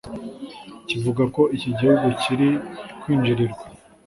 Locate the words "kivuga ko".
0.87-1.41